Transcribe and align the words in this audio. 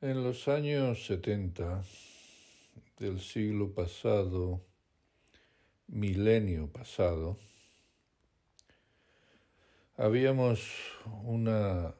En 0.00 0.22
los 0.22 0.46
años 0.46 1.06
70 1.06 1.82
del 3.00 3.18
siglo 3.18 3.74
pasado, 3.74 4.60
milenio 5.88 6.68
pasado, 6.68 7.36
habíamos 9.96 10.60
una 11.24 11.96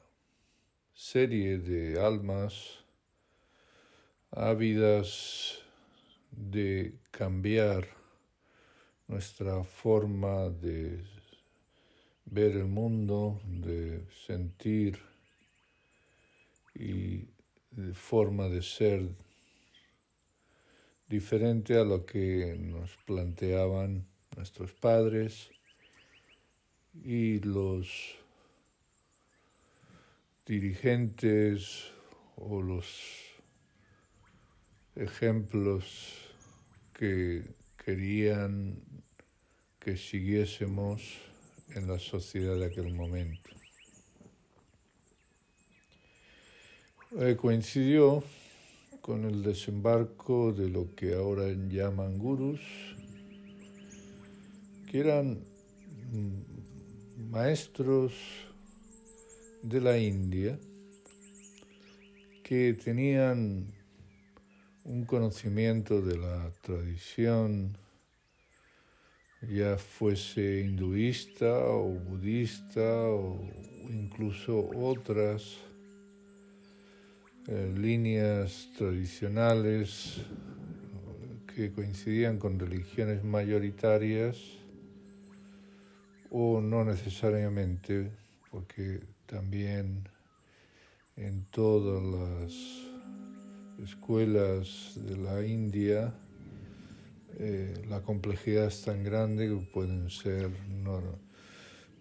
serie 0.95 1.59
de 1.59 2.00
almas 2.00 2.84
ávidas 4.30 5.59
de 6.30 6.95
cambiar 7.11 7.89
nuestra 9.09 9.65
forma 9.65 10.51
de 10.51 11.05
ver 12.27 12.53
el 12.53 12.67
mundo, 12.67 13.41
de 13.45 14.07
sentir 14.25 15.01
y 16.77 17.38
forma 17.95 18.49
de 18.49 18.63
ser 18.63 19.08
diferente 21.08 21.77
a 21.77 21.85
lo 21.85 22.04
que 22.04 22.57
nos 22.58 22.96
planteaban 23.07 24.07
nuestros 24.36 24.72
padres 24.72 25.50
y 26.94 27.41
los 27.41 28.17
dirigentes 30.46 31.93
o 32.36 32.62
los 32.62 32.86
ejemplos 34.97 36.14
que 36.94 37.44
querían 37.77 38.83
que 39.78 39.97
siguiésemos 39.97 41.19
en 41.75 41.86
la 41.86 41.98
sociedad 41.98 42.56
de 42.56 42.66
aquel 42.66 42.92
momento. 42.92 43.58
Eh, 47.17 47.36
coincidió 47.41 48.22
con 49.00 49.25
el 49.25 49.42
desembarco 49.42 50.52
de 50.52 50.69
lo 50.69 50.94
que 50.94 51.14
ahora 51.14 51.46
llaman 51.48 52.19
gurus, 52.19 52.60
que 54.86 55.00
eran 55.00 55.38
mm, 56.12 57.30
maestros 57.30 58.12
de 59.62 59.80
la 59.80 59.96
India 59.96 60.58
que 62.42 62.74
tenían 62.74 63.72
un 64.84 65.06
conocimiento 65.06 66.02
de 66.02 66.18
la 66.18 66.52
tradición, 66.61 67.78
ya 69.50 69.78
fuese 69.78 70.61
hinduista 70.61 71.58
o 71.70 71.88
budista 71.88 72.83
o 72.83 73.40
incluso 73.88 74.68
otras 74.77 75.67
líneas 77.48 78.68
tradicionales 78.77 80.20
que 81.55 81.72
coincidían 81.72 82.38
con 82.38 82.58
religiones 82.58 83.24
mayoritarias 83.24 84.36
o 86.30 86.60
no 86.60 86.84
necesariamente, 86.84 88.10
porque 88.50 89.00
también 89.27 90.08
en 91.16 91.46
todas 91.46 92.02
las 92.02 93.88
escuelas 93.88 94.92
de 94.96 95.16
la 95.16 95.44
India 95.44 96.14
eh, 97.38 97.72
la 97.88 98.02
complejidad 98.02 98.66
es 98.66 98.83
tan 98.83 99.02
grande 99.05 99.48
que 99.48 99.56
pueden 99.72 100.10
ser 100.10 100.50
no, 100.68 101.00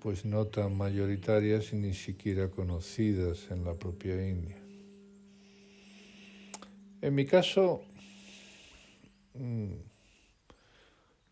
pues 0.01 0.25
no 0.25 0.45
tan 0.45 0.75
mayoritarias 0.75 1.73
ni 1.73 1.93
siquiera 1.93 2.49
conocidas 2.49 3.47
en 3.49 3.63
la 3.63 3.73
propia 3.73 4.27
India. 4.27 4.66
En 6.99 7.13
mi 7.13 7.25
caso, 7.25 7.83
mm, 9.35 9.73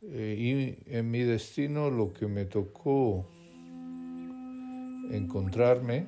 eh, 0.03 0.77
y 0.87 0.93
en 0.95 1.09
mi 1.09 1.21
destino 1.21 1.89
lo 1.89 2.13
que 2.13 2.27
me 2.27 2.45
tocó 2.45 3.27
encontrarme 5.09 6.07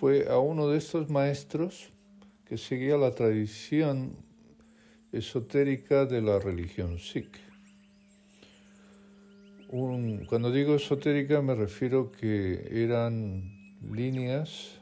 fue 0.00 0.28
a 0.28 0.38
uno 0.38 0.68
de 0.68 0.78
estos 0.78 1.08
maestros 1.08 1.92
que 2.44 2.58
seguía 2.58 2.96
la 2.96 3.12
tradición 3.12 4.16
esotérica 5.12 6.04
de 6.04 6.20
la 6.20 6.40
religión 6.40 6.98
Sikh. 6.98 7.38
cuando 10.28 10.50
digo 10.50 10.74
esotérica 10.74 11.42
me 11.42 11.54
refiero 11.54 12.10
que 12.10 12.68
eran 12.70 13.78
líneas 13.92 14.80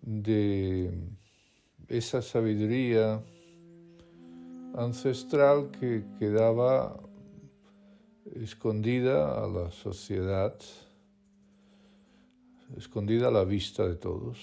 de 0.00 0.90
esa 1.88 2.20
sabiduría 2.20 3.22
ancestral 4.74 5.70
que 5.70 6.04
quedaba 6.18 7.00
escondida 8.36 9.42
a 9.42 9.48
la 9.48 9.70
sociedad, 9.70 10.54
escondida 12.76 13.28
a 13.28 13.30
la 13.30 13.44
vista 13.44 13.88
de 13.88 13.96
todos. 13.96 14.38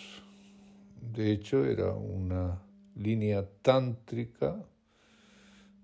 De 1.00 1.32
hecho, 1.32 1.64
era 1.66 1.94
una 1.94 2.60
línea 2.96 3.48
tántrica 3.62 4.66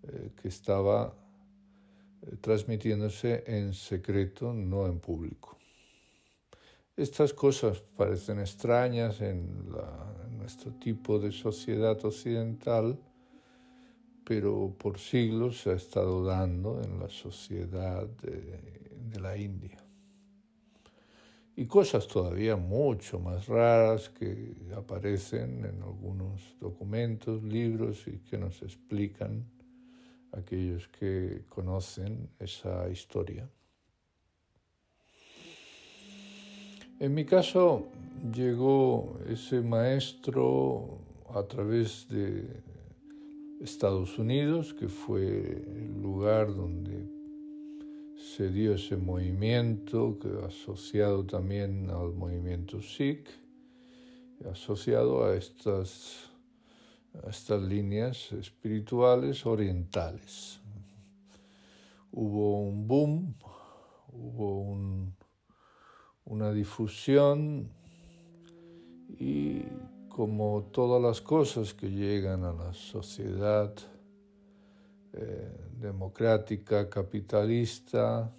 eh, 0.04 0.32
que 0.42 0.48
estaba 0.48 1.14
eh, 2.24 2.38
transmitiéndose 2.42 3.44
en 3.46 3.76
secreto, 3.76 4.52
no 4.52 4.88
en 4.88 5.00
público. 5.00 5.61
Estas 6.98 7.34
cosas 7.34 7.82
parecen 7.96 8.40
extrañas 8.40 9.22
en, 9.22 9.70
nuestro 10.38 10.72
tipo 10.74 11.20
de 11.20 11.32
sociedad 11.32 12.04
occidental, 12.04 13.00
pero 14.26 14.76
por 14.78 14.98
siglos 14.98 15.62
se 15.62 15.70
ha 15.70 15.76
estado 15.76 16.26
dando 16.26 16.82
en 16.82 17.00
la 17.00 17.10
sociedad 17.10 18.08
de, 18.08 19.20
la 19.20 19.38
India. 19.38 19.78
Y 21.56 21.68
cosas 21.68 22.08
todavía 22.08 22.56
mucho 22.56 23.20
más 23.20 23.48
raras 23.48 24.10
que 24.10 24.56
aparecen 24.76 25.64
en 25.64 25.84
algunos 25.84 26.56
documentos, 26.60 27.44
libros 27.44 28.08
y 28.08 28.18
que 28.20 28.38
nos 28.38 28.62
explican 28.64 29.46
aquellos 30.32 30.88
que 30.88 31.44
conocen 31.48 32.30
esa 32.40 32.90
historia. 32.90 33.48
En 37.02 37.16
mi 37.16 37.26
caso 37.26 37.88
llegó 38.32 39.18
ese 39.28 39.62
maestro 39.62 41.00
a 41.34 41.42
través 41.42 42.08
de 42.08 42.48
Estados 43.60 44.20
Unidos, 44.20 44.76
que 44.76 44.88
fue 44.88 45.26
el 45.26 46.00
lugar 46.00 46.56
donde 46.56 47.10
se 48.16 48.52
dio 48.52 48.76
ese 48.76 48.98
movimiento, 48.98 50.20
que 50.20 50.30
asociado 50.46 51.26
también 51.26 51.90
al 51.90 52.14
movimiento 52.14 52.84
Sikh, 52.84 53.28
asociado 54.52 55.26
a 55.26 55.36
estas, 55.36 56.30
a 57.26 57.32
estas 57.32 57.64
líneas 57.64 58.32
espirituales 58.34 59.44
orientales. 59.48 60.60
Hubo 62.12 62.62
un 62.62 62.88
boom, 62.88 63.34
hubo 64.14 64.60
un 64.60 65.16
una 66.26 66.52
difusión 66.52 67.70
y 69.20 69.64
como 70.10 70.70
todas 70.72 71.02
las 71.02 71.22
cosas 71.22 71.74
que 71.74 71.90
llegan 71.90 72.44
a 72.44 72.54
la 72.54 72.74
sociedad 72.74 73.74
eh, 75.14 75.52
democrática, 75.80 76.90
capitalista, 76.90 78.32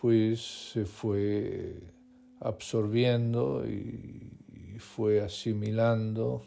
pues 0.00 0.70
se 0.72 0.84
fue 0.84 1.80
absorbiendo 2.40 3.66
y 3.66 4.78
fue 4.78 5.20
asimilando 5.20 6.44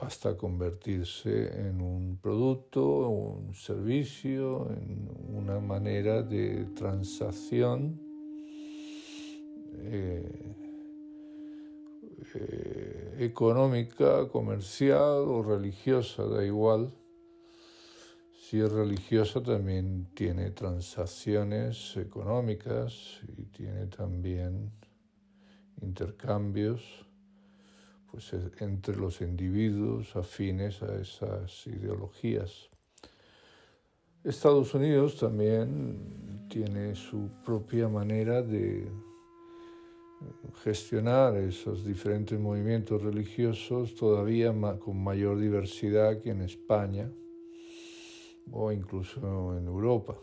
hasta 0.00 0.36
convertirse 0.36 1.68
en 1.68 1.80
un 1.80 2.18
producto, 2.20 3.08
un 3.08 3.54
servicio, 3.54 4.68
en 4.70 5.08
una 5.34 5.60
manera 5.60 6.22
de 6.22 6.66
transacción 6.74 8.00
eh, 9.76 10.56
eh, 12.34 13.16
económica, 13.20 14.28
comercial 14.28 15.24
o 15.26 15.42
religiosa, 15.42 16.24
da 16.24 16.44
igual. 16.44 16.92
Si 18.34 18.60
es 18.60 18.70
religiosa 18.70 19.42
también 19.42 20.08
tiene 20.14 20.50
transacciones 20.50 21.96
económicas 21.96 23.20
y 23.36 23.44
tiene 23.44 23.86
también 23.86 24.70
intercambios 25.80 27.06
pues, 28.14 28.32
entre 28.60 28.94
los 28.94 29.20
individuos 29.22 30.14
afines 30.14 30.80
a 30.84 31.00
esas 31.00 31.66
ideologías. 31.66 32.70
Estados 34.22 34.72
Unidos 34.72 35.18
también 35.18 36.46
tiene 36.48 36.94
su 36.94 37.28
propia 37.44 37.88
manera 37.88 38.40
de 38.40 38.88
gestionar 40.62 41.34
esos 41.38 41.84
diferentes 41.84 42.38
movimientos 42.38 43.02
religiosos 43.02 43.96
todavía 43.96 44.54
con 44.78 45.02
mayor 45.02 45.40
diversidad 45.40 46.20
que 46.20 46.30
en 46.30 46.42
España 46.42 47.10
o 48.52 48.70
incluso 48.70 49.58
en 49.58 49.66
Europa, 49.66 50.16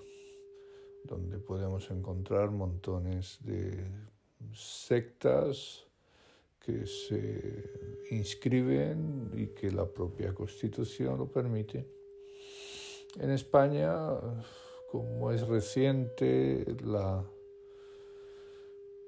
donde 1.04 1.40
podemos 1.40 1.92
encontrar 1.92 2.52
montones 2.52 3.38
de 3.44 3.84
sectas 4.54 5.91
que 6.66 6.86
se 6.86 8.06
inscriben 8.12 9.32
y 9.34 9.48
que 9.48 9.72
la 9.72 9.86
propia 9.86 10.34
Constitución 10.34 11.18
lo 11.18 11.28
permite. 11.28 11.86
En 13.20 13.32
España, 13.32 13.94
como 14.90 15.32
es 15.32 15.48
reciente 15.48 16.66
la 16.86 17.24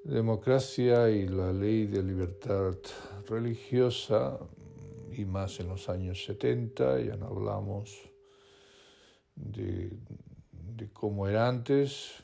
democracia 0.04 1.08
y 1.10 1.28
la 1.28 1.52
ley 1.52 1.86
de 1.86 2.02
libertad 2.02 2.76
religiosa, 3.26 4.38
y 5.16 5.24
más 5.24 5.60
en 5.60 5.68
los 5.68 5.88
años 5.88 6.24
70, 6.24 7.00
ya 7.00 7.16
no 7.16 7.26
hablamos 7.26 8.10
de, 9.36 9.96
cómo 10.92 11.28
era 11.28 11.48
antes, 11.48 12.22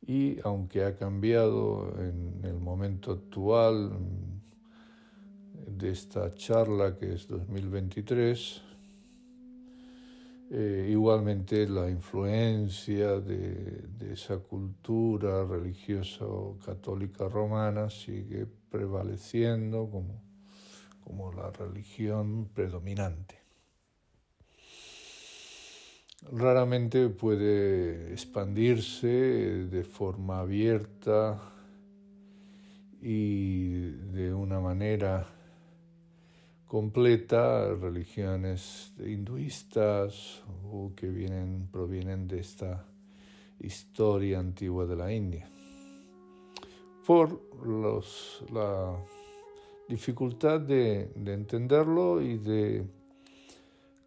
y 0.00 0.38
aunque 0.44 0.84
ha 0.84 0.96
cambiado 0.96 1.94
en 1.98 2.40
el 2.44 2.58
momento 2.58 3.12
actual 3.12 3.92
de 5.66 5.90
esta 5.90 6.32
charla 6.34 6.96
que 6.96 7.14
es 7.14 7.26
2023, 7.28 8.62
eh, 10.50 10.88
igualmente 10.90 11.66
la 11.68 11.90
influencia 11.90 13.18
de, 13.20 14.12
esa 14.12 14.38
cultura 14.38 15.44
religiosa 15.44 16.24
católica 16.64 17.28
romana 17.28 17.90
sigue 17.90 18.46
prevaleciendo 18.70 19.88
como, 19.90 20.22
como 21.02 21.32
la 21.32 21.50
religión 21.50 22.48
predominante. 22.54 23.36
Raramente 26.30 27.08
puede 27.08 28.12
expandirse 28.12 29.08
de 29.08 29.84
forma 29.84 30.40
abierta 30.40 31.40
y 33.00 33.80
de 33.90 34.32
una 34.32 34.60
manera 34.60 35.28
completa 36.74 37.72
religiones 37.72 38.92
hinduistas 38.98 40.42
o 40.72 40.90
que 40.96 41.06
vienen, 41.06 41.68
provienen 41.70 42.26
de 42.26 42.40
esta 42.40 42.84
historia 43.60 44.40
antigua 44.40 44.84
de 44.84 44.96
la 44.96 45.12
India. 45.12 45.48
Por 47.06 47.40
los, 47.64 48.44
la 48.52 48.92
dificultad 49.88 50.62
de, 50.62 51.12
de 51.14 51.34
entenderlo 51.34 52.20
y 52.20 52.38
de 52.38 52.84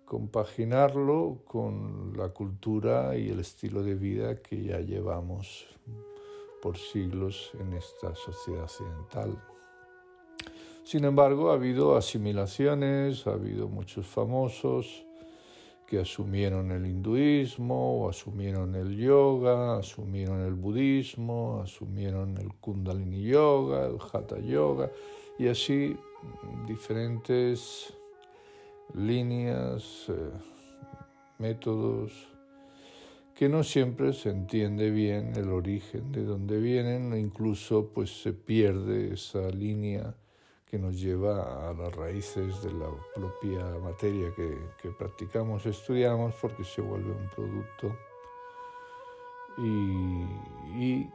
compaginarlo 0.04 1.44
con 1.46 2.18
la 2.18 2.34
cultura 2.34 3.16
y 3.16 3.30
el 3.30 3.40
estilo 3.40 3.82
de 3.82 3.96
vida 3.96 4.42
que 4.42 4.62
ya 4.62 4.82
llevamos 4.82 5.68
por 6.62 6.78
siglos 6.78 7.50
en 7.62 7.72
esta 7.72 8.14
sociedad 8.14 8.64
occidental. 8.64 9.57
Sin 10.88 11.04
embargo, 11.04 11.52
ha 11.52 11.56
habido 11.56 11.98
asimilaciones, 11.98 13.28
ha 13.28 13.32
habido 13.32 13.68
muchos 13.68 14.08
famosos 14.08 15.06
que 15.86 16.00
asumieron 16.00 16.72
el 16.72 16.86
hinduismo, 16.86 18.08
asumieron 18.10 18.74
el 18.74 18.96
yoga, 18.96 19.80
asumieron 19.80 20.46
el 20.46 20.54
budismo, 20.54 21.60
asumieron 21.62 22.38
el 22.38 22.54
kundalini 22.54 23.22
yoga, 23.22 23.86
el 23.86 23.98
hatha 24.00 24.40
yoga, 24.40 24.90
y 25.38 25.50
así 25.50 25.98
diferentes 26.66 27.94
líneas, 28.94 30.06
eh, 30.08 30.32
métodos, 31.38 32.14
que 33.36 33.50
no 33.50 33.66
siempre 33.66 34.14
se 34.14 34.30
entiende 34.30 34.90
bien 34.90 35.34
el 35.36 35.50
origen 35.50 36.14
de 36.14 36.24
dónde 36.24 36.62
vienen, 36.62 37.14
incluso 37.18 37.90
pues 37.94 38.22
se 38.22 38.32
pierde 38.32 39.14
esa 39.14 39.50
línea 39.50 40.16
que 40.70 40.78
nos 40.78 41.00
lleva 41.00 41.70
a 41.70 41.74
las 41.74 41.96
raíces 41.96 42.62
de 42.62 42.74
la 42.74 42.90
propia 43.16 43.66
materia 43.82 44.34
que, 44.36 44.58
que 44.82 44.90
practicamos, 44.90 45.66
estudiamos, 45.66 46.36
porque 46.42 46.64
se 46.64 46.82
vuelve 46.82 47.12
un 47.12 47.30
producto 47.30 47.96
y, 49.58 50.84
y, 50.84 51.10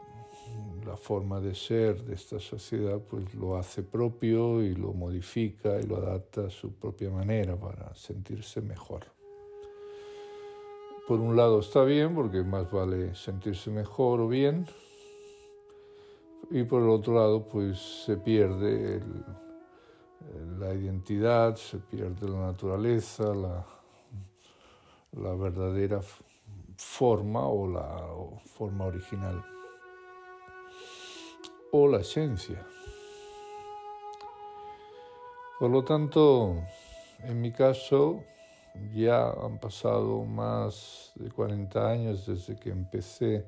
la 0.84 0.96
forma 0.96 1.40
de 1.40 1.54
ser 1.54 2.02
de 2.02 2.14
esta 2.14 2.40
sociedad 2.40 3.00
pues 3.08 3.32
lo 3.34 3.56
hace 3.56 3.82
propio 3.82 4.62
y 4.62 4.74
lo 4.74 4.92
modifica 4.92 5.78
y 5.80 5.84
lo 5.84 5.96
adapta 5.96 6.46
a 6.46 6.50
su 6.50 6.72
propia 6.72 7.10
manera 7.10 7.56
para 7.56 7.94
sentirse 7.94 8.60
mejor. 8.60 9.04
Por 11.06 11.20
un 11.20 11.36
lado 11.36 11.60
está 11.60 11.84
bien 11.84 12.14
porque 12.14 12.42
más 12.42 12.70
vale 12.70 13.14
sentirse 13.14 13.70
mejor 13.70 14.20
o 14.20 14.28
bien, 14.28 14.66
y 16.50 16.64
por 16.64 16.82
el 16.82 16.88
otro 16.88 17.14
lado 17.14 17.46
pues 17.48 17.78
se 18.04 18.16
pierde 18.16 19.02
la 20.58 20.74
identidad, 20.74 21.56
se 21.56 21.78
pierde 21.78 22.28
la 22.28 22.46
naturaleza, 22.46 23.34
la, 23.34 23.64
la 25.12 25.34
verdadera 25.34 26.00
forma 26.76 27.46
o 27.46 27.68
la 27.68 28.08
forma 28.44 28.86
original 28.86 29.44
o 31.72 31.88
la 31.88 32.00
esencia. 32.00 32.64
Por 35.58 35.70
lo 35.70 35.84
tanto, 35.84 36.56
en 37.20 37.40
mi 37.40 37.52
caso, 37.52 38.24
ya 38.92 39.30
han 39.30 39.58
pasado 39.58 40.24
más 40.24 41.12
de 41.14 41.30
40 41.30 41.88
años 41.88 42.26
desde 42.26 42.56
que 42.56 42.70
empecé 42.70 43.46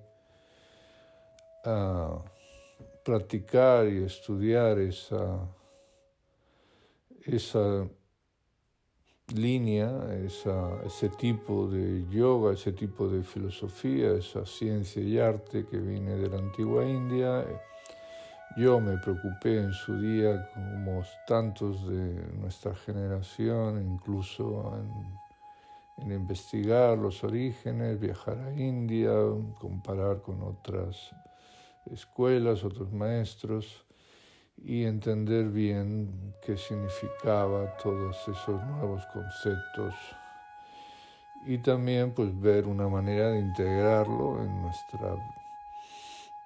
a 1.64 2.18
practicar 3.04 3.86
y 3.88 4.04
estudiar 4.04 4.78
esa, 4.78 5.48
esa 7.24 7.86
línea, 9.32 9.90
ese 10.14 11.08
tipo 11.10 11.68
de 11.68 12.04
yoga, 12.10 12.52
ese 12.52 12.72
tipo 12.72 13.08
de 13.08 13.22
filosofía, 13.22 14.12
esa 14.12 14.44
ciencia 14.44 15.02
y 15.02 15.18
arte 15.18 15.66
que 15.66 15.78
viene 15.78 16.16
de 16.16 16.28
la 16.28 16.38
antigua 16.38 16.84
India. 16.84 17.44
Yo 18.56 18.80
me 18.80 18.98
preocupé 18.98 19.58
en 19.58 19.72
su 19.72 19.98
día, 19.98 20.48
como 20.54 21.02
tantos 21.26 21.88
de 21.88 22.26
nuestra 22.38 22.74
generación, 22.74 23.82
incluso 23.82 24.78
en, 24.78 26.12
investigar 26.12 26.98
los 26.98 27.24
orígenes, 27.24 27.98
viajar 27.98 28.38
a 28.38 28.52
India, 28.52 29.10
comparar 29.58 30.20
con 30.22 30.42
otras 30.42 31.12
escuelas, 31.92 32.64
otros 32.64 32.92
maestros 32.92 33.84
y 34.56 34.84
entender 34.84 35.48
bien 35.50 36.34
qué 36.44 36.56
significaba 36.56 37.76
todos 37.76 38.16
esos 38.28 38.62
nuevos 38.64 39.04
conceptos. 39.12 39.94
Y 41.46 41.58
también 41.58 42.14
pues 42.14 42.38
ver 42.40 42.66
una 42.66 42.88
manera 42.88 43.30
de 43.30 43.40
integrarlo 43.40 44.42
en 44.42 44.62
nuestra 44.62 45.16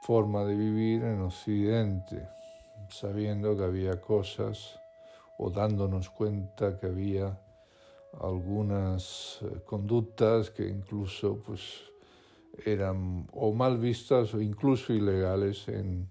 forma 0.03 0.45
de 0.45 0.57
vivir 0.57 1.05
en 1.05 1.21
Occidente, 1.21 2.29
sabiendo 2.89 3.57
que 3.57 3.65
había 3.65 4.01
cosas 4.01 4.81
o 5.37 5.51
dándonos 5.51 6.11
cuenta 6.11 6.79
que 6.79 6.87
había 6.87 7.39
algunas 8.21 9.39
eh, 9.43 9.61
conductas 9.65 10.51
que 10.51 10.67
incluso 10.67 11.41
pues 11.47 11.83
eran 12.65 13.29
o 13.33 13.53
mal 13.53 13.79
vistas 13.79 14.35
o 14.35 14.41
incluso 14.41 14.93
ilegales 14.93 15.69
en, 15.69 16.09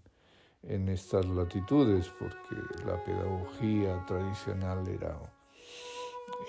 en 0.64 0.90
estas 0.90 1.26
latitudes, 1.26 2.10
porque 2.20 2.56
la 2.86 3.04
pedagogía 3.04 4.06
tradicional 4.06 4.88
era, 4.88 5.18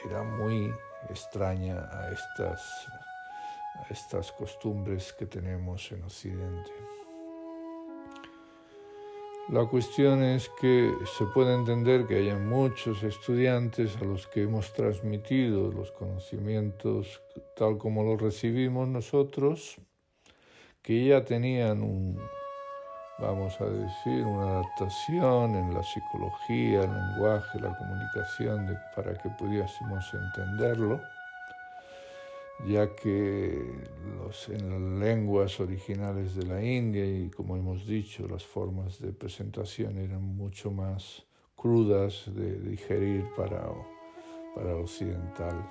era 0.08 0.22
muy 0.22 0.72
extraña 1.10 1.88
a 1.92 2.12
estas, 2.12 2.88
a 3.76 3.86
estas 3.90 4.32
costumbres 4.32 5.12
que 5.12 5.26
tenemos 5.26 5.90
en 5.92 6.02
Occidente. 6.04 6.97
La 9.50 9.64
cuestión 9.64 10.22
es 10.22 10.50
que 10.60 10.92
se 11.16 11.24
puede 11.24 11.54
entender 11.54 12.06
que 12.06 12.16
haya 12.16 12.36
muchos 12.36 13.02
estudiantes 13.02 13.96
a 13.96 14.04
los 14.04 14.26
que 14.26 14.42
hemos 14.42 14.74
transmitido 14.74 15.72
los 15.72 15.90
conocimientos 15.92 17.22
tal 17.56 17.78
como 17.78 18.04
los 18.04 18.20
recibimos 18.20 18.86
nosotros, 18.88 19.76
que 20.82 21.06
ya 21.06 21.24
tenían 21.24 21.82
un, 21.82 22.20
vamos 23.18 23.58
a 23.62 23.64
decir, 23.64 24.26
una 24.26 24.50
adaptación 24.50 25.54
en 25.54 25.72
la 25.72 25.82
psicología, 25.82 26.82
el 26.82 26.92
lenguaje, 26.92 27.58
la 27.58 27.74
comunicación, 27.74 28.78
para 28.94 29.14
que 29.14 29.30
pudiésemos 29.30 30.04
entenderlo. 30.12 31.00
Ya 32.66 32.94
que 32.94 33.62
los, 34.16 34.48
en 34.48 34.70
las 34.70 35.00
lenguas 35.00 35.60
originales 35.60 36.34
de 36.34 36.46
la 36.46 36.62
India 36.62 37.04
y 37.04 37.30
como 37.30 37.56
hemos 37.56 37.86
dicho, 37.86 38.26
las 38.26 38.44
formas 38.44 39.00
de 39.00 39.12
presentación 39.12 39.98
eran 39.98 40.22
mucho 40.22 40.70
más 40.70 41.24
crudas 41.54 42.24
de 42.26 42.58
digerir 42.60 43.24
para, 43.36 43.68
para 44.54 44.70
el 44.72 44.82
occidental. 44.82 45.68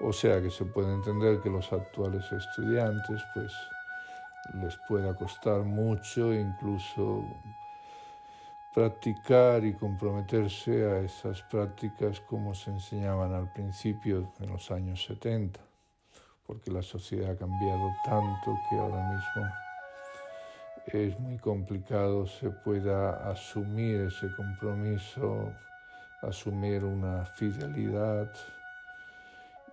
O 0.00 0.12
sea 0.12 0.40
que 0.40 0.50
se 0.50 0.64
puede 0.64 0.94
entender 0.94 1.40
que 1.40 1.50
los 1.50 1.70
actuales 1.72 2.24
estudiantes 2.32 3.22
pues 3.34 3.52
les 4.62 4.76
pueda 4.88 5.14
costar 5.14 5.62
mucho 5.62 6.32
incluso 6.32 7.22
practicar 8.74 9.64
y 9.64 9.74
comprometerse 9.74 10.84
a 10.84 11.00
esas 11.00 11.42
prácticas 11.42 12.20
como 12.20 12.54
se 12.54 12.70
enseñaban 12.70 13.32
al 13.34 13.52
principio 13.52 14.32
en 14.38 14.50
los 14.50 14.70
años 14.70 15.04
70, 15.04 15.60
porque 16.46 16.70
la 16.70 16.82
sociedad 16.82 17.32
ha 17.32 17.36
cambiado 17.36 17.90
tanto 18.04 18.56
que 18.68 18.78
ahora 18.78 19.10
mismo 19.10 19.50
es 20.86 21.18
muy 21.20 21.38
complicado 21.38 22.26
se 22.26 22.50
pueda 22.50 23.30
asumir 23.30 24.00
ese 24.02 24.34
compromiso, 24.36 25.52
asumir 26.22 26.84
una 26.84 27.24
fidelidad 27.24 28.32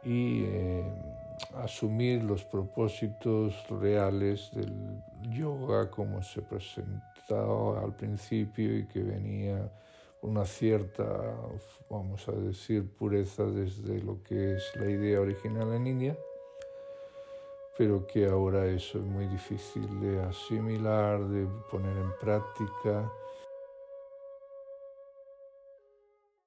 y 0.03 0.43
eh, 0.45 1.16
asumir 1.63 2.23
los 2.23 2.43
propósitos 2.43 3.67
reales 3.69 4.49
del 4.53 4.73
yoga 5.29 5.89
como 5.89 6.21
se 6.21 6.41
presentaba 6.41 7.81
al 7.81 7.95
principio 7.95 8.77
y 8.77 8.87
que 8.87 9.01
venía 9.01 9.71
una 10.21 10.45
cierta, 10.45 11.35
vamos 11.89 12.27
a 12.27 12.31
decir, 12.31 12.89
pureza 12.95 13.43
desde 13.45 14.01
lo 14.01 14.23
que 14.23 14.55
es 14.55 14.63
la 14.75 14.89
idea 14.89 15.21
original 15.21 15.73
en 15.73 15.87
India, 15.87 16.17
pero 17.77 18.07
que 18.07 18.25
ahora 18.25 18.65
eso 18.65 18.97
es 18.97 19.05
muy 19.05 19.27
difícil 19.27 19.99
de 19.99 20.23
asimilar, 20.23 21.19
de 21.27 21.47
poner 21.69 21.95
en 21.97 22.11
práctica 22.19 23.11